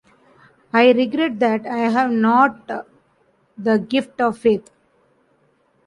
[0.73, 2.67] I regret that I have not
[3.55, 4.71] the gift of faith'.